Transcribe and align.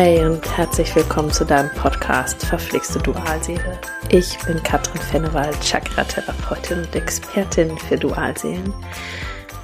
Hey 0.00 0.24
und 0.24 0.56
herzlich 0.56 0.94
willkommen 0.94 1.32
zu 1.32 1.44
deinem 1.44 1.74
Podcast 1.74 2.46
Verpflichste 2.46 3.00
Dualseele. 3.00 3.80
Ich 4.10 4.38
bin 4.46 4.62
Katrin 4.62 5.00
Fennewald, 5.00 5.60
Chakra-Therapeutin 5.60 6.84
und 6.84 6.94
Expertin 6.94 7.76
für 7.76 7.96
Dualseelen. 7.96 8.72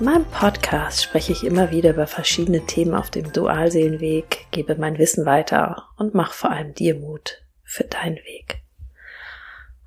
In 0.01 0.05
meinem 0.05 0.25
Podcast 0.25 1.05
spreche 1.05 1.31
ich 1.31 1.45
immer 1.45 1.71
wieder 1.71 1.91
über 1.91 2.09
verschiedene 2.09 2.67
Themen 2.67 2.97
auf 2.97 3.11
dem 3.11 3.33
Dualseelenweg, 3.33 4.49
gebe 4.51 4.75
mein 4.75 4.99
Wissen 4.99 5.25
weiter 5.25 5.91
und 5.99 6.15
mache 6.15 6.35
vor 6.35 6.51
allem 6.51 6.75
dir 6.75 6.97
Mut 6.97 7.45
für 7.63 7.85
deinen 7.85 8.17
Weg. 8.17 8.65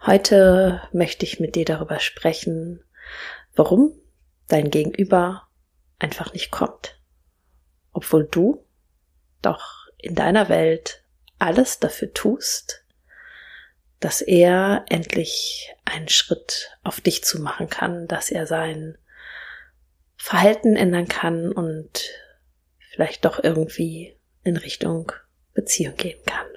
Heute 0.05 0.81
möchte 0.93 1.25
ich 1.25 1.41
mit 1.41 1.55
dir 1.55 1.65
darüber 1.65 1.99
sprechen, 1.99 2.81
warum 3.53 3.91
dein 4.47 4.71
Gegenüber 4.71 5.49
einfach 5.99 6.31
nicht 6.31 6.51
kommt, 6.51 7.01
obwohl 7.91 8.23
du 8.23 8.63
doch 9.41 9.76
in 9.97 10.15
deiner 10.15 10.49
Welt 10.49 11.03
alles 11.39 11.79
dafür 11.79 12.13
tust, 12.13 12.83
dass 13.99 14.21
er 14.21 14.85
endlich 14.89 15.73
einen 15.85 16.09
Schritt 16.09 16.71
auf 16.83 17.01
dich 17.01 17.23
zu 17.23 17.41
machen 17.41 17.69
kann, 17.69 18.07
dass 18.07 18.29
er 18.29 18.45
sein 18.45 18.97
Verhalten 20.15 20.75
ändern 20.75 21.07
kann 21.07 21.51
und 21.51 22.09
vielleicht 22.79 23.25
doch 23.25 23.43
irgendwie 23.43 24.17
in 24.43 24.57
Richtung 24.57 25.11
Beziehung 25.53 25.95
gehen 25.95 26.19
kann. 26.25 26.47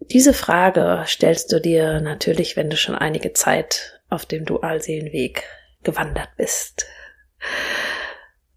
Diese 0.00 0.34
Frage 0.34 1.04
stellst 1.06 1.52
du 1.52 1.60
dir 1.60 2.00
natürlich, 2.00 2.56
wenn 2.56 2.68
du 2.68 2.76
schon 2.76 2.96
einige 2.96 3.32
Zeit 3.32 4.00
auf 4.08 4.26
dem 4.26 4.44
Dualseelenweg 4.44 5.44
gewandert 5.84 6.30
bist. 6.36 6.86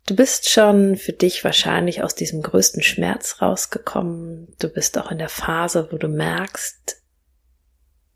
Du 0.05 0.15
bist 0.15 0.49
schon 0.49 0.97
für 0.97 1.13
dich 1.13 1.43
wahrscheinlich 1.43 2.03
aus 2.03 2.13
diesem 2.13 2.41
größten 2.41 2.83
Schmerz 2.83 3.41
rausgekommen. 3.41 4.53
Du 4.59 4.67
bist 4.67 4.97
auch 4.97 5.11
in 5.11 5.17
der 5.17 5.29
Phase, 5.29 5.87
wo 5.91 5.97
du 5.97 6.09
merkst, 6.09 7.01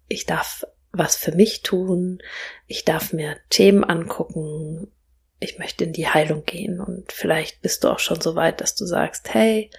ich 0.09 0.25
darf 0.25 0.65
was 0.91 1.15
für 1.15 1.33
mich 1.33 1.61
tun, 1.61 2.19
ich 2.65 2.83
darf 2.83 3.13
mir 3.13 3.37
Themen 3.49 3.83
angucken, 3.83 4.91
ich 5.39 5.59
möchte 5.59 5.83
in 5.83 5.93
die 5.93 6.07
Heilung 6.07 6.45
gehen 6.45 6.79
und 6.79 7.11
vielleicht 7.11 7.61
bist 7.61 7.83
du 7.83 7.89
auch 7.89 7.99
schon 7.99 8.19
so 8.19 8.35
weit, 8.35 8.59
dass 8.59 8.73
du 8.73 8.85
sagst, 8.85 9.33
hey, 9.33 9.69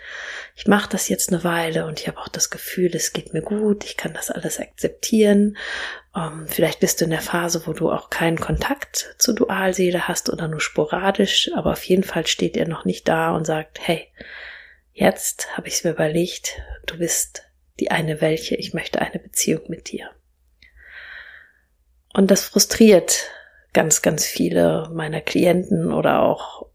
ich 0.55 0.69
mache 0.69 0.89
das 0.89 1.09
jetzt 1.09 1.33
eine 1.33 1.43
Weile 1.43 1.87
und 1.87 1.99
ich 1.99 2.07
habe 2.07 2.19
auch 2.19 2.29
das 2.29 2.51
Gefühl, 2.51 2.95
es 2.95 3.13
geht 3.13 3.33
mir 3.33 3.43
gut, 3.43 3.85
ich 3.85 3.97
kann 3.97 4.15
das 4.15 4.31
alles 4.31 4.61
akzeptieren. 4.61 5.57
Ähm, 6.15 6.47
vielleicht 6.49 6.79
bist 6.79 7.01
du 7.01 7.07
in 7.07 7.11
der 7.11 7.21
Phase, 7.21 7.67
wo 7.67 7.73
du 7.73 7.91
auch 7.91 8.09
keinen 8.09 8.39
Kontakt 8.39 9.17
zur 9.19 9.35
Dualseele 9.35 10.07
hast 10.07 10.31
oder 10.31 10.47
nur 10.47 10.61
sporadisch, 10.61 11.51
aber 11.57 11.73
auf 11.73 11.83
jeden 11.85 12.05
Fall 12.05 12.27
steht 12.29 12.57
er 12.57 12.69
noch 12.69 12.85
nicht 12.85 13.09
da 13.09 13.35
und 13.35 13.45
sagt, 13.45 13.81
hey, 13.83 14.07
jetzt 14.93 15.57
habe 15.57 15.67
ich 15.67 15.75
es 15.75 15.85
mir 15.85 15.91
überlegt, 15.91 16.61
du 16.87 16.99
bist 16.99 17.43
die 17.81 17.91
eine 17.91 18.21
welche, 18.21 18.55
ich 18.55 18.75
möchte 18.75 19.01
eine 19.01 19.19
Beziehung 19.19 19.63
mit 19.69 19.91
dir. 19.91 20.11
Und 22.15 22.31
das 22.31 22.45
frustriert 22.45 23.31
ganz, 23.73 24.03
ganz 24.03 24.25
viele 24.25 24.89
meiner 24.93 25.21
Klienten 25.21 25.93
oder 25.93 26.23
auch 26.23 26.67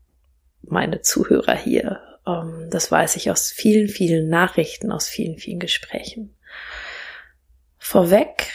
meine 0.62 1.02
Zuhörer 1.02 1.56
hier. 1.56 2.02
Ähm, 2.26 2.68
das 2.70 2.92
weiß 2.92 3.16
ich 3.16 3.32
aus 3.32 3.52
vielen, 3.52 3.88
vielen 3.88 4.30
Nachrichten, 4.30 4.92
aus 4.92 5.08
vielen, 5.08 5.38
vielen 5.38 5.60
Gesprächen. 5.60 6.36
Vorweg 7.78 8.54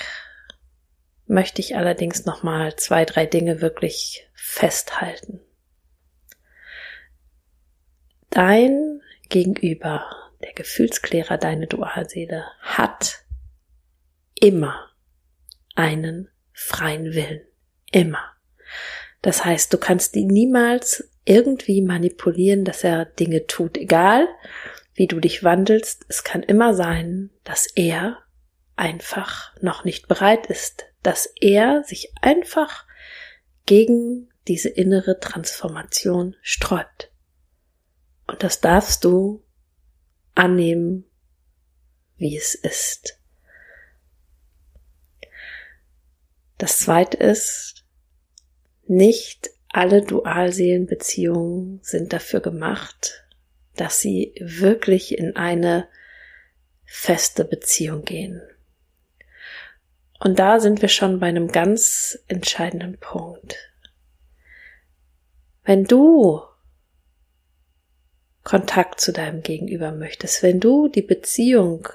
möchte 1.27 1.61
ich 1.61 1.77
allerdings 1.77 2.25
nochmal 2.25 2.77
zwei, 2.77 3.05
drei 3.05 3.27
Dinge 3.27 3.61
wirklich 3.61 4.27
festhalten. 4.35 5.41
Dein 8.31 9.03
Gegenüber, 9.29 10.07
der 10.43 10.53
Gefühlsklärer, 10.55 11.37
deine 11.37 11.67
Dualseele, 11.67 12.47
hat 12.61 13.25
immer 14.35 14.91
einen 15.75 16.31
freien 16.53 17.13
Willen. 17.15 17.48
Immer. 17.93 18.25
Das 19.23 19.45
heißt, 19.45 19.73
du 19.73 19.79
kannst 19.79 20.15
ihn 20.17 20.29
niemals 20.29 21.11
irgendwie 21.25 21.83
manipulieren, 21.83 22.65
dass 22.65 22.85
er 22.85 23.05
Dinge 23.05 23.47
tut, 23.47 23.77
egal 23.77 24.29
wie 24.95 25.07
du 25.07 25.21
dich 25.21 25.45
wandelst. 25.45 26.05
Es 26.09 26.25
kann 26.25 26.43
immer 26.43 26.75
sein, 26.75 27.31
dass 27.45 27.67
er 27.75 28.19
einfach 28.77 29.55
noch 29.61 29.85
nicht 29.85 30.09
bereit 30.09 30.47
ist, 30.47 30.87
dass 31.03 31.33
er 31.41 31.85
sich 31.85 32.13
einfach 32.21 32.87
gegen 33.67 34.31
diese 34.47 34.69
innere 34.69 35.21
Transformation 35.21 36.37
sträubt. 36.43 37.13
Und 38.27 38.43
das 38.43 38.61
darfst 38.61 39.05
du 39.05 39.45
annehmen, 40.35 41.05
wie 42.17 42.37
es 42.37 42.55
ist. 42.55 43.21
Das 46.57 46.79
zweite 46.79 47.17
ist, 47.19 47.78
nicht 48.89 49.51
alle 49.69 50.03
Dualseelenbeziehungen 50.03 51.81
sind 51.83 52.13
dafür 52.13 52.41
gemacht, 52.41 53.25
dass 53.77 54.01
sie 54.01 54.35
wirklich 54.41 55.17
in 55.17 55.37
eine 55.37 55.89
feste 56.85 57.45
Beziehung 57.45 58.05
gehen. 58.05 58.43
Und 60.21 60.39
da 60.39 60.59
sind 60.59 60.83
wir 60.83 60.89
schon 60.89 61.21
bei 61.21 61.29
einem 61.29 61.49
ganz 61.49 62.19
entscheidenden 62.27 62.99
Punkt. 62.99 63.57
Wenn 65.65 65.85
du 65.85 66.41
Kontakt 68.43 69.01
zu 69.01 69.13
deinem 69.13 69.43
Gegenüber 69.43 69.93
möchtest, 69.93 70.43
wenn 70.43 70.59
du 70.59 70.89
die 70.89 71.03
Beziehung 71.03 71.87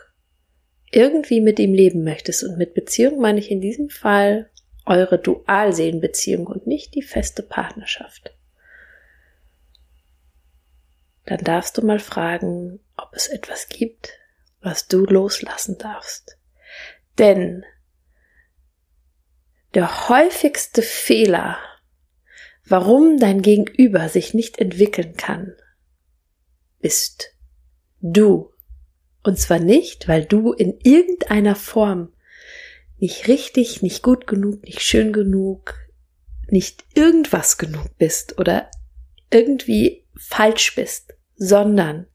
irgendwie 0.91 1.41
mit 1.41 1.57
ihm 1.57 1.73
leben 1.73 2.03
möchtest, 2.03 2.43
und 2.43 2.57
mit 2.57 2.75
Beziehung 2.75 3.19
meine 3.19 3.39
ich 3.39 3.49
in 3.49 3.59
diesem 3.59 3.89
Fall 3.89 4.51
eure 4.85 5.17
Dualseelenbeziehung 5.19 6.47
und 6.47 6.67
nicht 6.67 6.95
die 6.95 7.01
feste 7.01 7.43
Partnerschaft. 7.43 8.35
Dann 11.25 11.39
darfst 11.39 11.77
du 11.77 11.85
mal 11.85 11.99
fragen, 11.99 12.79
ob 12.97 13.13
es 13.13 13.27
etwas 13.27 13.69
gibt, 13.69 14.09
was 14.61 14.87
du 14.87 15.05
loslassen 15.05 15.77
darfst. 15.77 16.37
Denn 17.17 17.63
der 19.73 20.09
häufigste 20.09 20.81
Fehler, 20.81 21.57
warum 22.65 23.17
dein 23.17 23.41
Gegenüber 23.41 24.09
sich 24.09 24.33
nicht 24.33 24.59
entwickeln 24.59 25.15
kann, 25.15 25.55
bist 26.79 27.33
du. 28.01 28.51
Und 29.23 29.39
zwar 29.39 29.59
nicht, 29.59 30.07
weil 30.07 30.25
du 30.25 30.51
in 30.51 30.77
irgendeiner 30.81 31.55
Form 31.55 32.13
nicht 33.03 33.27
richtig, 33.27 33.81
nicht 33.81 34.01
gut 34.01 34.27
genug, 34.27 34.63
nicht 34.63 34.81
schön 34.81 35.11
genug, 35.11 35.75
nicht 36.47 36.85
irgendwas 36.95 37.57
genug 37.57 37.97
bist 37.97 38.39
oder 38.39 38.71
irgendwie 39.29 40.07
falsch 40.15 40.73
bist, 40.75 41.13
sondern 41.35 42.07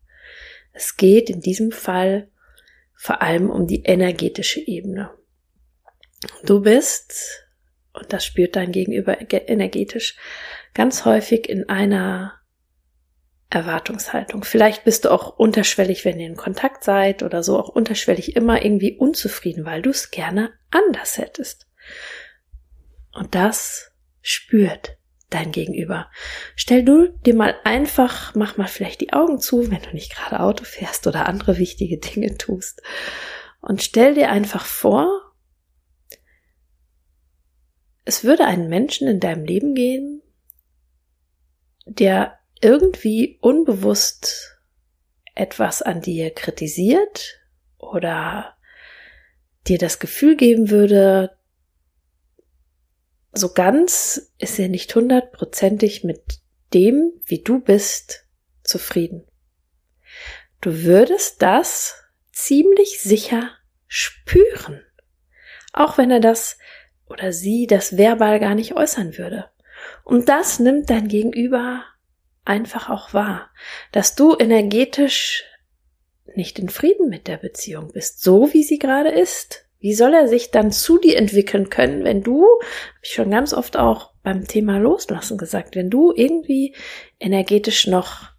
es 0.72 0.96
geht 0.96 1.28
in 1.28 1.42
diesem 1.42 1.72
Fall 1.72 2.30
vor 2.94 3.20
allem 3.20 3.50
um 3.50 3.66
die 3.66 3.82
energetische 3.82 4.60
Ebene. 4.66 5.10
Du 6.44 6.62
bist, 6.62 7.44
und 7.92 8.10
das 8.10 8.24
spürt 8.24 8.56
dein 8.56 8.72
Gegenüber 8.72 9.18
energetisch, 9.30 10.16
ganz 10.72 11.04
häufig 11.04 11.50
in 11.50 11.68
einer 11.68 12.37
Erwartungshaltung. 13.50 14.44
Vielleicht 14.44 14.84
bist 14.84 15.04
du 15.04 15.10
auch 15.10 15.38
unterschwellig, 15.38 16.04
wenn 16.04 16.20
ihr 16.20 16.26
in 16.26 16.36
Kontakt 16.36 16.84
seid 16.84 17.22
oder 17.22 17.42
so, 17.42 17.58
auch 17.58 17.68
unterschwellig 17.68 18.36
immer 18.36 18.62
irgendwie 18.62 18.96
unzufrieden, 18.96 19.64
weil 19.64 19.80
du 19.80 19.90
es 19.90 20.10
gerne 20.10 20.52
anders 20.70 21.16
hättest. 21.16 21.66
Und 23.14 23.34
das 23.34 23.92
spürt 24.20 24.98
dein 25.30 25.52
Gegenüber. 25.52 26.10
Stell 26.56 26.84
du 26.84 27.08
dir 27.08 27.34
mal 27.34 27.54
einfach, 27.64 28.34
mach 28.34 28.56
mal 28.56 28.68
vielleicht 28.68 29.00
die 29.00 29.12
Augen 29.12 29.40
zu, 29.40 29.70
wenn 29.70 29.82
du 29.82 29.90
nicht 29.92 30.14
gerade 30.14 30.40
Auto 30.40 30.64
fährst 30.64 31.06
oder 31.06 31.26
andere 31.26 31.58
wichtige 31.58 31.98
Dinge 31.98 32.36
tust. 32.36 32.82
Und 33.60 33.82
stell 33.82 34.14
dir 34.14 34.30
einfach 34.30 34.64
vor, 34.64 35.34
es 38.04 38.24
würde 38.24 38.46
einen 38.46 38.68
Menschen 38.68 39.08
in 39.08 39.20
deinem 39.20 39.44
Leben 39.44 39.74
gehen, 39.74 40.22
der 41.84 42.37
irgendwie 42.60 43.38
unbewusst 43.40 44.58
etwas 45.34 45.82
an 45.82 46.00
dir 46.00 46.30
kritisiert 46.30 47.40
oder 47.78 48.56
dir 49.66 49.78
das 49.78 49.98
Gefühl 49.98 50.36
geben 50.36 50.70
würde, 50.70 51.36
so 53.32 53.52
ganz 53.52 54.32
ist 54.38 54.58
er 54.58 54.68
nicht 54.68 54.94
hundertprozentig 54.94 56.04
mit 56.04 56.40
dem, 56.74 57.12
wie 57.24 57.42
du 57.42 57.60
bist, 57.60 58.26
zufrieden. 58.62 59.24
Du 60.60 60.82
würdest 60.82 61.40
das 61.42 61.94
ziemlich 62.32 63.00
sicher 63.00 63.50
spüren, 63.86 64.84
auch 65.72 65.98
wenn 65.98 66.10
er 66.10 66.20
das 66.20 66.58
oder 67.06 67.32
sie 67.32 67.66
das 67.66 67.96
verbal 67.96 68.40
gar 68.40 68.54
nicht 68.54 68.74
äußern 68.74 69.16
würde. 69.16 69.50
Und 70.04 70.28
das 70.28 70.58
nimmt 70.58 70.90
dein 70.90 71.08
Gegenüber 71.08 71.84
einfach 72.48 72.88
auch 72.88 73.14
wahr, 73.14 73.50
dass 73.92 74.14
du 74.14 74.36
energetisch 74.36 75.44
nicht 76.34 76.58
in 76.58 76.68
Frieden 76.68 77.08
mit 77.08 77.26
der 77.26 77.36
Beziehung 77.36 77.92
bist, 77.92 78.22
so 78.22 78.52
wie 78.52 78.62
sie 78.62 78.78
gerade 78.78 79.10
ist. 79.10 79.64
Wie 79.80 79.94
soll 79.94 80.12
er 80.12 80.26
sich 80.26 80.50
dann 80.50 80.72
zu 80.72 80.98
dir 80.98 81.16
entwickeln 81.16 81.70
können, 81.70 82.02
wenn 82.02 82.22
du, 82.22 82.42
habe 82.42 83.00
ich 83.02 83.12
schon 83.12 83.30
ganz 83.30 83.54
oft 83.54 83.76
auch 83.76 84.12
beim 84.22 84.46
Thema 84.46 84.78
Loslassen 84.78 85.38
gesagt, 85.38 85.76
wenn 85.76 85.88
du 85.88 86.12
irgendwie 86.14 86.74
energetisch 87.20 87.86
noch 87.86 88.32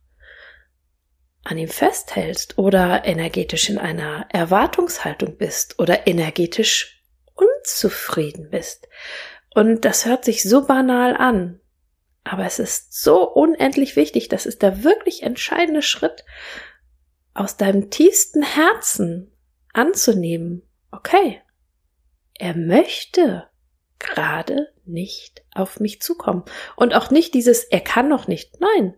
an 1.43 1.57
ihm 1.57 1.69
festhältst 1.69 2.57
oder 2.57 3.05
energetisch 3.05 3.69
in 3.69 3.77
einer 3.77 4.27
Erwartungshaltung 4.29 5.37
bist 5.37 5.79
oder 5.79 6.07
energetisch 6.07 7.03
unzufrieden 7.33 8.49
bist. 8.49 8.89
Und 9.55 9.85
das 9.85 10.05
hört 10.05 10.25
sich 10.25 10.43
so 10.43 10.67
banal 10.67 11.15
an, 11.15 11.59
aber 12.29 12.45
es 12.45 12.59
ist 12.59 12.93
so 12.93 13.27
unendlich 13.27 13.95
wichtig. 13.95 14.29
Das 14.29 14.45
ist 14.45 14.61
der 14.61 14.83
wirklich 14.83 15.23
entscheidende 15.23 15.81
Schritt, 15.81 16.25
aus 17.33 17.57
deinem 17.57 17.89
tiefsten 17.89 18.43
Herzen 18.43 19.31
anzunehmen. 19.73 20.61
Okay, 20.91 21.41
er 22.35 22.55
möchte 22.55 23.47
gerade 23.97 24.71
nicht 24.85 25.43
auf 25.55 25.79
mich 25.79 26.03
zukommen. 26.03 26.43
Und 26.75 26.93
auch 26.93 27.09
nicht 27.09 27.33
dieses, 27.33 27.63
er 27.63 27.81
kann 27.81 28.07
noch 28.07 28.27
nicht. 28.27 28.59
Nein, 28.59 28.95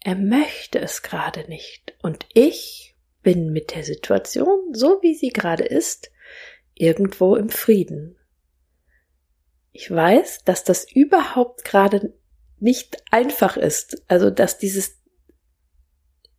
er 0.00 0.16
möchte 0.16 0.78
es 0.78 1.02
gerade 1.02 1.48
nicht. 1.48 1.94
Und 2.02 2.26
ich 2.34 2.96
bin 3.22 3.50
mit 3.52 3.74
der 3.74 3.84
Situation, 3.84 4.74
so 4.74 5.00
wie 5.00 5.14
sie 5.14 5.30
gerade 5.30 5.64
ist, 5.64 6.10
irgendwo 6.74 7.34
im 7.34 7.48
Frieden. 7.48 8.18
Ich 9.72 9.90
weiß, 9.90 10.44
dass 10.44 10.64
das 10.64 10.90
überhaupt 10.92 11.64
gerade 11.64 12.12
nicht 12.62 13.02
einfach 13.10 13.56
ist. 13.56 14.02
Also, 14.08 14.30
dass 14.30 14.58
dieses, 14.58 14.98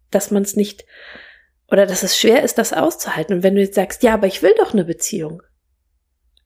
dass 0.09 0.31
man 0.31 0.43
es 0.43 0.55
nicht, 0.55 0.85
oder 1.69 1.85
dass 1.85 2.03
es 2.03 2.17
schwer 2.17 2.43
ist, 2.43 2.57
das 2.57 2.73
auszuhalten. 2.73 3.37
Und 3.37 3.43
wenn 3.43 3.55
du 3.55 3.61
jetzt 3.61 3.75
sagst, 3.75 4.03
ja, 4.03 4.13
aber 4.13 4.27
ich 4.27 4.41
will 4.41 4.53
doch 4.57 4.73
eine 4.73 4.85
Beziehung. 4.85 5.43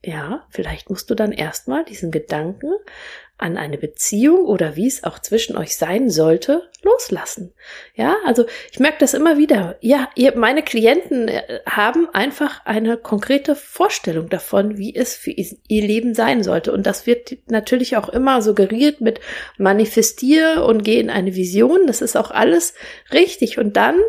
Ja, 0.03 0.45
vielleicht 0.49 0.89
musst 0.89 1.09
du 1.09 1.15
dann 1.15 1.31
erstmal 1.31 1.83
diesen 1.83 2.11
Gedanken 2.11 2.71
an 3.39 3.57
eine 3.57 3.77
Beziehung 3.77 4.45
oder 4.45 4.75
wie 4.75 4.87
es 4.87 5.03
auch 5.03 5.19
zwischen 5.19 5.57
euch 5.57 5.75
sein 5.75 6.09
sollte, 6.09 6.69
loslassen. 6.81 7.53
Ja, 7.93 8.15
also 8.25 8.45
ich 8.71 8.79
merke 8.79 8.97
das 8.99 9.13
immer 9.13 9.37
wieder. 9.37 9.77
Ja, 9.81 10.09
ihr, 10.15 10.35
meine 10.35 10.63
Klienten 10.63 11.27
äh, 11.27 11.59
haben 11.67 12.09
einfach 12.13 12.65
eine 12.65 12.97
konkrete 12.97 13.55
Vorstellung 13.55 14.29
davon, 14.29 14.77
wie 14.77 14.95
es 14.95 15.15
für 15.15 15.31
ihr 15.31 15.55
Leben 15.67 16.15
sein 16.15 16.43
sollte. 16.43 16.71
Und 16.71 16.87
das 16.87 17.05
wird 17.05 17.37
natürlich 17.47 17.95
auch 17.95 18.09
immer 18.09 18.41
suggeriert 18.41 19.01
mit 19.01 19.19
manifestier 19.57 20.63
und 20.65 20.83
geh 20.83 20.99
in 20.99 21.11
eine 21.11 21.35
Vision. 21.35 21.85
Das 21.85 22.01
ist 22.01 22.17
auch 22.17 22.31
alles 22.31 22.73
richtig. 23.11 23.59
Und 23.59 23.77
dann 23.77 23.99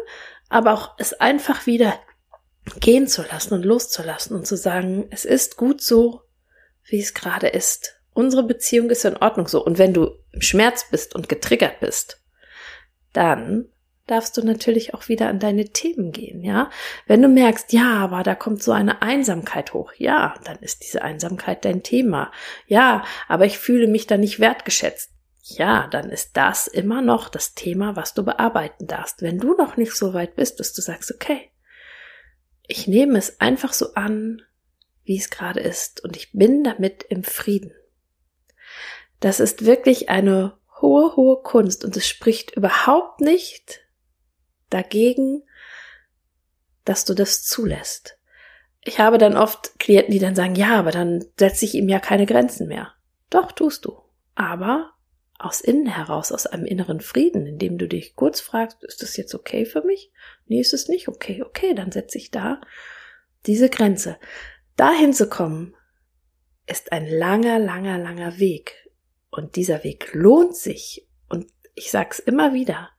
aber 0.48 0.72
auch 0.72 0.94
es 0.98 1.12
einfach 1.12 1.66
wieder 1.66 1.94
gehen 2.80 3.06
zu 3.06 3.22
lassen 3.22 3.54
und 3.54 3.64
loszulassen 3.64 4.36
und 4.36 4.46
zu 4.46 4.56
sagen, 4.56 5.06
es 5.10 5.24
ist 5.24 5.56
gut 5.56 5.80
so, 5.80 6.22
wie 6.84 7.00
es 7.00 7.14
gerade 7.14 7.48
ist 7.48 7.98
unsere 8.18 8.42
Beziehung 8.42 8.90
ist 8.90 9.04
in 9.04 9.16
Ordnung 9.16 9.46
so. 9.46 9.64
Und 9.64 9.78
wenn 9.78 9.94
du 9.94 10.10
im 10.32 10.40
Schmerz 10.40 10.86
bist 10.90 11.14
und 11.14 11.28
getriggert 11.28 11.78
bist, 11.78 12.20
dann 13.12 13.68
darfst 14.08 14.36
du 14.36 14.42
natürlich 14.42 14.92
auch 14.92 15.08
wieder 15.08 15.28
an 15.28 15.38
deine 15.38 15.66
Themen 15.66 16.10
gehen, 16.10 16.42
ja? 16.42 16.68
Wenn 17.06 17.22
du 17.22 17.28
merkst, 17.28 17.72
ja, 17.72 17.98
aber 17.98 18.24
da 18.24 18.34
kommt 18.34 18.60
so 18.60 18.72
eine 18.72 19.02
Einsamkeit 19.02 19.72
hoch, 19.72 19.92
ja, 19.98 20.34
dann 20.44 20.58
ist 20.58 20.82
diese 20.82 21.02
Einsamkeit 21.02 21.64
dein 21.64 21.84
Thema. 21.84 22.32
Ja, 22.66 23.04
aber 23.28 23.44
ich 23.44 23.58
fühle 23.58 23.86
mich 23.86 24.08
da 24.08 24.16
nicht 24.16 24.40
wertgeschätzt. 24.40 25.12
Ja, 25.42 25.86
dann 25.86 26.10
ist 26.10 26.36
das 26.36 26.66
immer 26.66 27.02
noch 27.02 27.28
das 27.28 27.54
Thema, 27.54 27.94
was 27.94 28.14
du 28.14 28.24
bearbeiten 28.24 28.88
darfst. 28.88 29.22
Wenn 29.22 29.38
du 29.38 29.54
noch 29.54 29.76
nicht 29.76 29.94
so 29.94 30.12
weit 30.12 30.34
bist, 30.34 30.58
dass 30.58 30.72
du 30.72 30.82
sagst, 30.82 31.14
okay, 31.14 31.52
ich 32.68 32.86
nehme 32.86 33.18
es 33.18 33.40
einfach 33.40 33.72
so 33.72 33.94
an, 33.94 34.42
wie 35.02 35.16
es 35.16 35.30
gerade 35.30 35.60
ist 35.60 36.04
und 36.04 36.16
ich 36.16 36.32
bin 36.32 36.62
damit 36.62 37.02
im 37.02 37.24
Frieden. 37.24 37.72
Das 39.20 39.40
ist 39.40 39.64
wirklich 39.64 40.10
eine 40.10 40.58
hohe, 40.80 41.16
hohe 41.16 41.42
Kunst 41.42 41.84
und 41.84 41.96
es 41.96 42.06
spricht 42.06 42.54
überhaupt 42.54 43.20
nicht 43.20 43.80
dagegen, 44.70 45.42
dass 46.84 47.04
du 47.04 47.14
das 47.14 47.42
zulässt. 47.42 48.18
Ich 48.82 49.00
habe 49.00 49.18
dann 49.18 49.36
oft 49.36 49.78
Klienten, 49.78 50.12
die 50.12 50.18
dann 50.18 50.36
sagen, 50.36 50.54
ja, 50.54 50.78
aber 50.78 50.90
dann 50.90 51.24
setze 51.38 51.64
ich 51.64 51.74
ihm 51.74 51.88
ja 51.88 51.98
keine 51.98 52.26
Grenzen 52.26 52.68
mehr. 52.68 52.92
Doch, 53.30 53.52
tust 53.52 53.86
du. 53.86 53.98
Aber 54.34 54.92
aus 55.38 55.60
innen 55.60 55.86
heraus, 55.86 56.32
aus 56.32 56.46
einem 56.46 56.66
inneren 56.66 57.00
Frieden, 57.00 57.46
indem 57.46 57.78
du 57.78 57.86
dich 57.86 58.16
kurz 58.16 58.40
fragst, 58.40 58.82
ist 58.82 59.02
das 59.02 59.16
jetzt 59.16 59.34
okay 59.34 59.64
für 59.64 59.82
mich? 59.82 60.10
Nee, 60.46 60.60
ist 60.60 60.74
es 60.74 60.88
nicht 60.88 61.08
okay. 61.08 61.42
Okay, 61.42 61.74
dann 61.74 61.92
setze 61.92 62.18
ich 62.18 62.30
da 62.30 62.60
diese 63.46 63.70
Grenze. 63.70 64.18
Dahin 64.76 65.12
zu 65.12 65.28
kommen, 65.28 65.76
ist 66.66 66.92
ein 66.92 67.06
langer, 67.08 67.58
langer, 67.58 67.98
langer 67.98 68.38
Weg. 68.38 68.88
Und 69.30 69.56
dieser 69.56 69.84
Weg 69.84 70.12
lohnt 70.12 70.56
sich. 70.56 71.06
Und 71.28 71.46
ich 71.74 71.90
sag's 71.90 72.18
immer 72.18 72.52
wieder. 72.52 72.90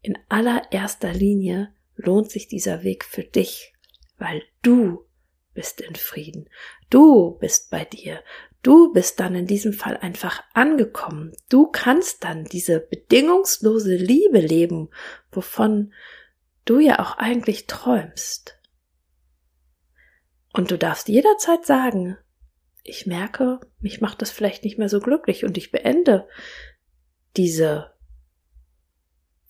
In 0.00 0.16
allererster 0.28 1.12
Linie 1.12 1.74
lohnt 1.96 2.30
sich 2.30 2.46
dieser 2.46 2.84
Weg 2.84 3.04
für 3.04 3.24
dich, 3.24 3.74
weil 4.18 4.42
du 4.62 5.04
bist 5.52 5.80
in 5.80 5.96
Frieden. 5.96 6.48
Du 6.90 7.36
bist 7.38 7.70
bei 7.70 7.84
dir. 7.84 8.22
Du 8.62 8.92
bist 8.92 9.20
dann 9.20 9.34
in 9.34 9.46
diesem 9.46 9.72
Fall 9.72 9.96
einfach 9.96 10.42
angekommen. 10.52 11.32
Du 11.48 11.66
kannst 11.66 12.24
dann 12.24 12.44
diese 12.44 12.80
bedingungslose 12.80 13.94
Liebe 13.94 14.40
leben, 14.40 14.90
wovon 15.30 15.92
du 16.64 16.80
ja 16.80 16.98
auch 16.98 17.16
eigentlich 17.18 17.66
träumst. 17.66 18.58
Und 20.52 20.70
du 20.70 20.78
darfst 20.78 21.08
jederzeit 21.08 21.64
sagen, 21.64 22.16
ich 22.82 23.06
merke, 23.06 23.60
mich 23.80 24.00
macht 24.00 24.22
das 24.22 24.30
vielleicht 24.30 24.64
nicht 24.64 24.78
mehr 24.78 24.88
so 24.88 24.98
glücklich 24.98 25.44
und 25.44 25.56
ich 25.56 25.70
beende 25.70 26.26
diese 27.36 27.92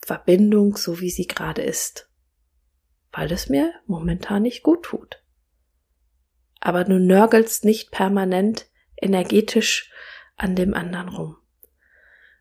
Verbindung 0.04 0.76
so 0.76 1.00
wie 1.00 1.10
sie 1.10 1.26
gerade 1.26 1.62
ist, 1.62 2.10
weil 3.12 3.32
es 3.32 3.48
mir 3.48 3.72
momentan 3.86 4.42
nicht 4.42 4.62
gut 4.62 4.84
tut. 4.84 5.22
Aber 6.60 6.84
du 6.84 6.98
nörgelst 6.98 7.64
nicht 7.64 7.90
permanent 7.90 8.67
energetisch 9.00 9.90
an 10.36 10.54
dem 10.56 10.74
anderen 10.74 11.08
rum. 11.08 11.36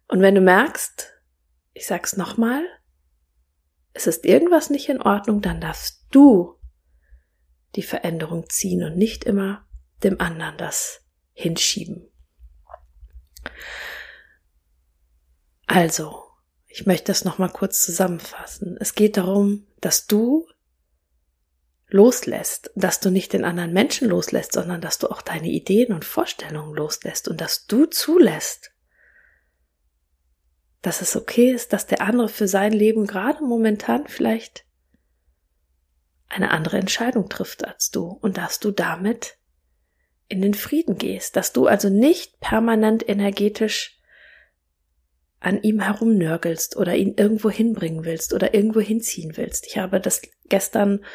Und 0.08 0.22
wenn 0.22 0.36
du 0.36 0.42
merkst, 0.42 1.14
ich 1.74 1.86
sag's 1.86 2.18
nochmal, 2.18 2.64
es 3.94 4.08
ist 4.08 4.26
irgendwas 4.26 4.70
nicht 4.70 4.90
in 4.90 5.02
Ordnung, 5.02 5.42
dann 5.42 5.60
darfst 5.60 6.06
du 6.12 6.60
die 7.76 7.84
Veränderung 7.84 8.50
ziehen 8.50 8.84
und 8.84 8.98
nicht 8.98 9.24
immer 9.24 9.68
dem 10.04 10.22
anderen 10.22 10.58
das 10.58 11.02
hinschieben. 11.34 12.10
Also, 15.66 16.24
ich 16.68 16.86
möchte 16.86 17.06
das 17.06 17.26
nochmal 17.26 17.50
kurz 17.50 17.84
zusammenfassen. 17.84 18.78
Es 18.80 18.96
geht 18.96 19.18
darum, 19.18 19.68
dass 19.82 20.08
du 20.08 20.48
loslässt, 21.90 22.72
dass 22.76 23.00
du 23.00 23.10
nicht 23.10 23.34
den 23.34 23.46
anderen 23.46 23.74
Menschen 23.74 24.10
loslässt, 24.10 24.54
sondern 24.54 24.82
dass 24.82 25.00
du 25.00 25.10
auch 25.10 25.22
deine 25.22 25.48
Ideen 25.48 25.94
und 25.94 26.06
Vorstellungen 26.06 26.76
loslässt 26.76 27.28
und 27.28 27.40
dass 27.40 27.66
du 27.66 27.86
zulässt, 27.86 28.72
dass 30.82 31.02
es 31.02 31.16
okay 31.16 31.52
ist, 31.52 31.74
dass 31.74 31.88
der 31.88 32.02
andere 32.02 32.30
für 32.30 32.48
sein 32.48 32.74
Leben 32.74 33.08
gerade 33.08 33.44
momentan 33.44 34.08
vielleicht 34.08 34.66
eine 36.30 36.52
andere 36.52 36.78
Entscheidung 36.78 37.30
trifft 37.30 37.66
als 37.66 37.90
du 37.90 38.06
und 38.22 38.38
dass 38.38 38.60
du 38.60 38.72
damit 38.72 39.38
in 40.28 40.42
den 40.42 40.54
Frieden 40.54 40.98
gehst, 40.98 41.38
dass 41.38 41.54
du 41.54 41.68
also 41.68 41.90
nicht 41.90 42.40
permanent 42.42 43.08
energetisch 43.08 43.97
an 45.40 45.62
ihm 45.62 45.80
herumnörgelst 45.80 46.78
oder 46.78 46.96
ihn 46.96 47.14
irgendwo 47.16 47.50
hinbringen 47.50 48.06
willst 48.06 48.34
oder 48.34 48.56
irgendwo 48.56 48.80
hinziehen 48.80 49.38
willst. 49.38 49.68
Ich 49.68 49.78
habe 49.78 50.00
das 50.00 50.22
gestern 50.50 51.06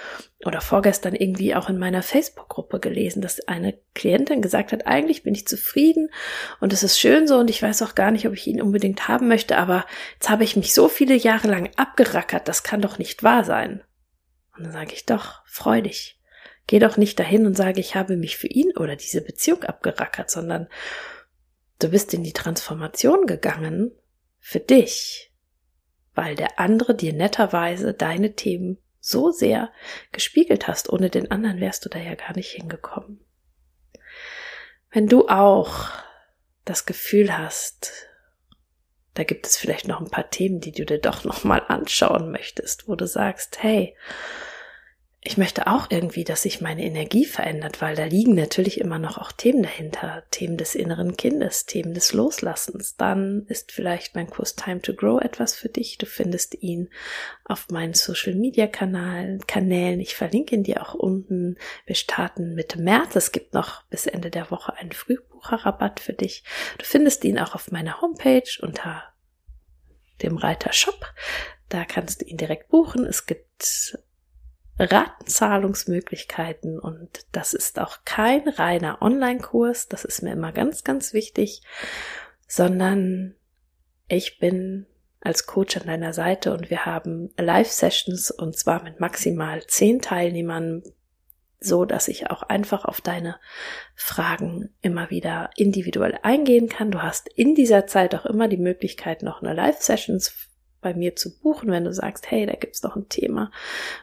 oder 0.45 0.61
vorgestern 0.61 1.15
irgendwie 1.15 1.55
auch 1.57 1.69
in 1.69 1.79
meiner 1.79 2.03
Facebook-Gruppe 2.03 2.79
gelesen, 2.79 3.21
dass 3.21 3.47
eine 3.49 3.79
Klientin 3.95 4.41
gesagt 4.41 4.73
hat, 4.73 4.87
eigentlich 4.87 5.25
bin 5.25 5.35
ich 5.35 5.49
zufrieden 5.49 6.11
und 6.61 6.73
es 6.73 6.85
ist 6.85 7.01
schön 7.01 7.27
so 7.27 7.39
und 7.39 7.51
ich 7.51 7.63
weiß 7.63 7.83
auch 7.83 7.97
gar 7.97 8.13
nicht, 8.13 8.27
ob 8.27 8.35
ich 8.35 8.47
ihn 8.47 8.63
unbedingt 8.63 9.09
haben 9.09 9.27
möchte, 9.27 9.59
aber 9.59 9.87
jetzt 10.15 10.31
habe 10.31 10.45
ich 10.45 10.57
mich 10.57 10.73
so 10.73 10.89
viele 10.89 11.15
Jahre 11.15 11.49
lang 11.49 11.71
abgerackert, 11.77 12.47
das 12.47 12.63
kann 12.63 12.81
doch 12.81 12.99
nicht 12.99 13.25
wahr 13.25 13.45
sein. 13.45 13.83
Und 14.57 14.65
dann 14.65 14.73
sage 14.73 14.93
ich 14.93 15.07
doch, 15.07 15.43
freu 15.47 15.81
dich. 15.81 16.21
Geh 16.69 16.79
doch 16.79 16.97
nicht 16.97 17.19
dahin 17.19 17.47
und 17.47 17.57
sage, 17.57 17.81
ich 17.81 17.97
habe 17.97 18.17
mich 18.17 18.37
für 18.37 18.47
ihn 18.47 18.77
oder 18.77 18.95
diese 18.95 19.21
Beziehung 19.21 19.65
abgerackert, 19.65 20.31
sondern 20.31 20.69
du 21.81 21.89
bist 21.89 22.15
in 22.15 22.23
die 22.23 22.33
Transformation 22.33 23.27
gegangen 23.27 23.91
für 24.43 24.61
dich, 24.61 25.33
weil 26.15 26.35
der 26.35 26.59
andere 26.59 26.95
dir 26.95 27.15
netterweise 27.15 27.95
deine 27.95 28.35
Themen 28.35 28.77
so 29.01 29.31
sehr 29.31 29.73
gespiegelt 30.11 30.69
hast. 30.69 30.93
Ohne 30.93 31.09
den 31.09 31.31
anderen 31.31 31.61
wärst 31.61 31.85
du 31.85 31.89
da 31.89 31.99
ja 31.99 32.15
gar 32.15 32.35
nicht 32.37 32.51
hingekommen. 32.51 33.25
Wenn 34.91 35.07
du 35.07 35.29
auch 35.29 35.89
das 36.65 36.85
Gefühl 36.85 37.37
hast, 37.37 38.09
da 39.15 39.25
gibt 39.25 39.47
es 39.47 39.57
vielleicht 39.57 39.89
noch 39.89 40.01
ein 40.01 40.11
paar 40.11 40.29
Themen, 40.29 40.61
die 40.61 40.73
du 40.73 40.85
dir 40.85 40.99
doch 40.99 41.25
noch 41.25 41.45
mal 41.45 41.63
anschauen 41.69 42.31
möchtest, 42.31 42.89
wo 42.89 42.95
du 42.95 43.07
sagst, 43.07 43.63
hey, 43.63 43.97
ich 45.25 45.39
möchte 45.39 45.69
auch 45.69 45.87
irgendwie, 45.89 46.25
dass 46.25 46.43
sich 46.43 46.61
meine 46.61 46.83
Energie 46.85 47.25
verändert, 47.25 47.81
weil 47.81 47.95
da 47.95 48.05
liegen 48.05 48.35
natürlich 48.35 48.81
immer 48.81 48.99
noch 48.99 49.19
auch 49.19 49.31
Themen 49.31 49.63
dahinter, 49.63 50.25
Themen 50.33 50.57
des 50.57 50.75
inneren 50.75 51.17
Kindes, 51.17 51.65
Themen 51.65 51.95
des 51.95 52.13
Loslassens. 52.13 52.97
Dann 52.97 53.47
ist 53.47 53.71
vielleicht 53.71 54.17
mein 54.17 54.29
Kurs 54.29 54.57
Time 54.57 54.83
to 54.83 54.95
Grow 54.95 55.21
etwas 55.21 55.55
für 55.55 55.69
dich. 55.69 55.97
Du 55.99 56.07
findest 56.07 56.61
ihn 56.61 56.91
auf 57.45 57.69
meinen 57.71 57.95
Social 57.95 58.35
Media 58.35 58.67
Kanälen, 58.67 59.47
Kanälen. 59.47 60.01
Ich 60.01 60.17
verlinke 60.17 60.57
ihn 60.57 60.65
dir 60.65 60.83
auch 60.83 60.95
unten. 60.95 61.57
Wir 61.87 61.95
starten 61.95 62.57
Mitte 62.57 62.83
März. 62.83 63.15
Es 63.15 63.31
gibt 63.31 63.55
noch 63.55 63.85
bis 63.85 64.09
Ende 64.09 64.31
der 64.31 64.51
Woche 64.51 64.77
einen 64.77 64.91
Frühbucherrabatt 64.91 66.01
für 66.01 66.15
dich. 66.15 66.43
Du 66.79 66.85
findest 66.85 67.23
ihn 67.23 67.39
auch 67.39 67.55
auf 67.55 67.71
meiner 67.71 68.01
Homepage 68.01 68.59
unter 68.61 69.05
dem 70.21 70.37
Reiter 70.37 70.73
Shop. 70.73 71.15
Da 71.69 71.85
kannst 71.85 72.23
du 72.23 72.25
ihn 72.25 72.39
direkt 72.39 72.71
buchen. 72.71 73.07
Es 73.07 73.27
gibt 73.27 73.97
Ratenzahlungsmöglichkeiten. 74.91 76.79
Und 76.79 77.27
das 77.33 77.55
ist 77.55 77.79
auch 77.79 77.99
kein 78.05 78.49
reiner 78.49 79.01
Online-Kurs, 79.01 79.89
das 79.89 80.05
ist 80.05 80.23
mir 80.23 80.33
immer 80.33 80.53
ganz, 80.53 80.85
ganz 80.85 81.13
wichtig, 81.13 81.63
sondern 82.47 83.35
ich 84.09 84.39
bin 84.39 84.87
als 85.21 85.47
Coach 85.47 85.77
an 85.77 85.87
deiner 85.87 86.13
Seite 86.13 86.53
und 86.53 86.69
wir 86.69 86.85
haben 86.85 87.31
Live-Sessions 87.39 88.31
und 88.31 88.57
zwar 88.57 88.83
mit 88.83 88.99
maximal 88.99 89.65
zehn 89.67 90.01
Teilnehmern, 90.01 90.83
so 91.61 91.85
dass 91.85 92.09
ich 92.09 92.29
auch 92.29 92.43
einfach 92.43 92.85
auf 92.85 93.01
deine 93.01 93.39
Fragen 93.95 94.75
immer 94.81 95.11
wieder 95.11 95.51
individuell 95.57 96.19
eingehen 96.25 96.69
kann. 96.69 96.91
Du 96.91 97.03
hast 97.03 97.29
in 97.29 97.55
dieser 97.55 97.87
Zeit 97.87 98.17
auch 98.17 98.27
immer 98.27 98.49
die 98.49 98.57
Möglichkeit, 98.57 99.23
noch 99.23 99.43
eine 99.43 99.55
Live-Sessions 99.55 100.51
bei 100.83 100.93
mir 100.93 101.17
zu 101.17 101.39
buchen, 101.39 101.71
wenn 101.71 101.85
du 101.85 101.93
sagst, 101.95 102.31
hey, 102.31 102.45
da 102.45 102.53
gibt's 102.53 102.83
doch 102.83 102.97
ein 102.97 103.09
Thema, 103.09 103.51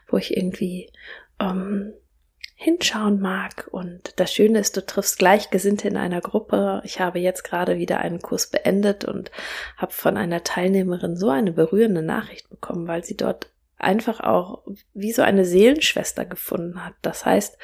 wo 0.07 0.17
ich 0.17 0.35
irgendwie 0.35 0.91
ähm, 1.39 1.93
hinschauen 2.55 3.19
mag. 3.19 3.67
Und 3.71 4.19
das 4.19 4.33
Schöne 4.33 4.59
ist, 4.59 4.75
du 4.75 4.85
triffst 4.85 5.19
Gleichgesinnte 5.19 5.87
in 5.87 5.97
einer 5.97 6.21
Gruppe. 6.21 6.81
Ich 6.83 6.99
habe 6.99 7.19
jetzt 7.19 7.43
gerade 7.43 7.77
wieder 7.77 7.99
einen 7.99 8.21
Kurs 8.21 8.47
beendet 8.47 9.05
und 9.05 9.29
habe 9.77 9.93
von 9.93 10.17
einer 10.17 10.43
Teilnehmerin 10.43 11.15
so 11.15 11.29
eine 11.29 11.51
berührende 11.51 12.01
Nachricht 12.01 12.49
bekommen, 12.49 12.87
weil 12.87 13.03
sie 13.03 13.15
dort 13.15 13.51
einfach 13.77 14.19
auch 14.19 14.65
wie 14.93 15.13
so 15.13 15.21
eine 15.21 15.45
Seelenschwester 15.45 16.25
gefunden 16.25 16.83
hat. 16.83 16.95
Das 17.01 17.25
heißt, 17.25 17.57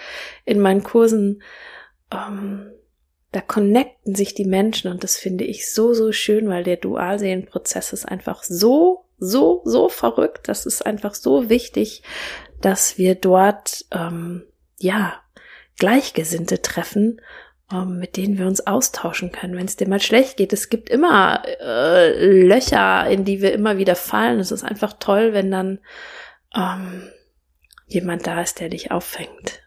in 0.45 0.60
meinen 0.60 0.84
Kursen 0.84 1.41
ähm, 2.12 2.72
da 3.36 3.41
connecten 3.41 4.15
sich 4.15 4.34
die 4.34 4.45
Menschen 4.45 4.89
und 4.89 5.03
das 5.03 5.17
finde 5.17 5.43
ich 5.43 5.69
so, 5.74 5.93
so 5.93 6.13
schön, 6.13 6.48
weil 6.48 6.63
der 6.63 6.77
Dualseelenprozess 6.77 7.91
ist 7.91 8.05
einfach 8.05 8.43
so 8.43 9.04
so, 9.17 9.62
so 9.65 9.89
verrückt. 9.89 10.48
Das 10.48 10.65
ist 10.65 10.86
einfach 10.86 11.15
so 11.15 11.50
wichtig, 11.50 12.03
dass 12.62 12.98
wir 12.98 13.15
dort, 13.15 13.86
ähm, 13.91 14.43
ja, 14.79 15.22
Gleichgesinnte 15.77 16.62
treffen, 16.62 17.22
ähm, 17.72 17.98
mit 18.00 18.17
denen 18.17 18.38
wir 18.38 18.48
uns 18.48 18.65
austauschen 18.65 19.31
können, 19.31 19.55
wenn 19.55 19.65
es 19.65 19.75
dir 19.75 19.89
mal 19.89 20.00
schlecht 20.00 20.38
geht. 20.38 20.53
Es 20.53 20.69
gibt 20.69 20.89
immer 20.89 21.43
äh, 21.60 22.43
Löcher, 22.43 23.07
in 23.10 23.25
die 23.25 23.41
wir 23.41 23.53
immer 23.53 23.77
wieder 23.77 23.95
fallen. 23.95 24.39
Es 24.39 24.51
ist 24.51 24.63
einfach 24.63 24.93
toll, 25.00 25.34
wenn 25.34 25.51
dann 25.51 25.79
ähm, 26.55 27.10
jemand 27.88 28.27
da 28.27 28.41
ist, 28.41 28.60
der 28.60 28.69
dich 28.69 28.91
auffängt. 28.91 29.62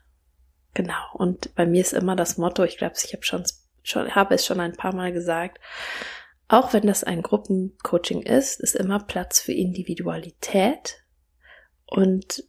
Genau. 0.75 1.13
Und 1.15 1.55
bei 1.55 1.67
mir 1.67 1.81
ist 1.81 1.93
immer 1.93 2.17
das 2.17 2.39
Motto, 2.39 2.63
ich 2.65 2.79
glaube, 2.79 2.95
ich 3.03 3.13
habe 3.13 3.25
schon, 3.25 3.45
schon, 3.83 4.15
habe 4.15 4.35
es 4.35 4.47
schon 4.47 4.61
ein 4.61 4.77
paar 4.77 4.95
Mal 4.95 5.13
gesagt, 5.13 5.59
auch 6.49 6.73
wenn 6.73 6.87
das 6.87 7.05
ein 7.05 7.23
Gruppencoaching 7.23 8.23
ist, 8.23 8.61
ist 8.61 8.75
immer 8.75 9.01
Platz 9.01 9.41
für 9.41 9.53
Individualität 9.53 11.05
und 11.87 12.45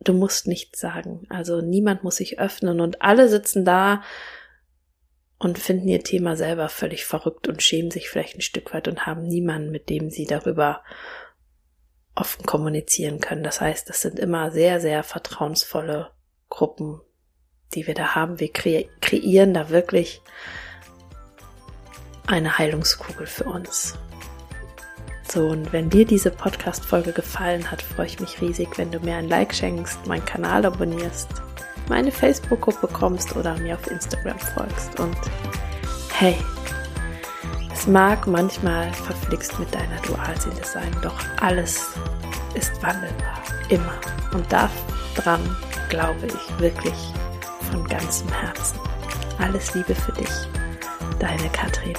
du 0.00 0.12
musst 0.12 0.46
nichts 0.46 0.80
sagen. 0.80 1.26
Also 1.28 1.60
niemand 1.60 2.04
muss 2.04 2.16
sich 2.16 2.38
öffnen 2.38 2.80
und 2.80 3.02
alle 3.02 3.28
sitzen 3.28 3.64
da 3.64 4.02
und 5.38 5.58
finden 5.58 5.88
ihr 5.88 6.04
Thema 6.04 6.36
selber 6.36 6.68
völlig 6.68 7.04
verrückt 7.04 7.48
und 7.48 7.62
schämen 7.62 7.90
sich 7.90 8.08
vielleicht 8.08 8.36
ein 8.36 8.42
Stück 8.42 8.72
weit 8.72 8.86
und 8.86 9.06
haben 9.06 9.24
niemanden, 9.24 9.72
mit 9.72 9.90
dem 9.90 10.08
sie 10.08 10.24
darüber 10.24 10.84
offen 12.14 12.46
kommunizieren 12.46 13.20
können. 13.20 13.42
Das 13.42 13.60
heißt, 13.60 13.88
das 13.88 14.02
sind 14.02 14.20
immer 14.20 14.52
sehr, 14.52 14.80
sehr 14.80 15.02
vertrauensvolle 15.02 16.12
Gruppen, 16.48 17.00
die 17.74 17.88
wir 17.88 17.94
da 17.94 18.14
haben. 18.14 18.38
Wir 18.38 18.52
kre 18.52 18.88
kreieren 19.00 19.52
da 19.52 19.70
wirklich 19.70 20.22
eine 22.26 22.58
Heilungskugel 22.58 23.26
für 23.26 23.44
uns. 23.44 23.96
So, 25.32 25.48
und 25.48 25.72
wenn 25.72 25.88
dir 25.88 26.04
diese 26.04 26.30
Podcast-Folge 26.30 27.12
gefallen 27.12 27.70
hat, 27.70 27.80
freue 27.80 28.06
ich 28.06 28.20
mich 28.20 28.40
riesig, 28.40 28.76
wenn 28.76 28.90
du 28.90 29.00
mir 29.00 29.16
ein 29.16 29.28
Like 29.28 29.54
schenkst, 29.54 30.06
meinen 30.06 30.24
Kanal 30.24 30.66
abonnierst, 30.66 31.28
meine 31.88 32.12
Facebook-Gruppe 32.12 32.88
kommst 32.88 33.34
oder 33.34 33.56
mir 33.58 33.76
auf 33.76 33.90
Instagram 33.90 34.38
folgst. 34.38 35.00
Und 35.00 35.16
hey, 36.12 36.36
es 37.72 37.86
mag 37.86 38.26
manchmal 38.26 38.92
verflixt 38.92 39.58
mit 39.58 39.74
deiner 39.74 40.00
Dualseele 40.02 40.64
sein, 40.64 40.94
doch 41.02 41.18
alles 41.40 41.86
ist 42.54 42.82
wandelbar, 42.82 43.42
immer. 43.70 43.94
Und 44.34 44.52
daran 44.52 45.56
glaube 45.88 46.26
ich 46.26 46.60
wirklich 46.60 47.12
von 47.70 47.88
ganzem 47.88 48.28
Herzen. 48.28 48.78
Alles 49.38 49.74
Liebe 49.74 49.94
für 49.94 50.12
dich 50.12 50.28
deine 51.22 51.48
Katrin. 51.50 51.94